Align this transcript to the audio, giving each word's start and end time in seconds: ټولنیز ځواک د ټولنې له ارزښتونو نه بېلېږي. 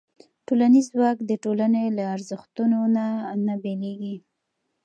ټولنیز 0.47 0.85
ځواک 0.93 1.17
د 1.25 1.31
ټولنې 1.43 1.83
له 1.97 2.03
ارزښتونو 2.15 2.79
نه 3.47 3.53
بېلېږي. 3.63 4.15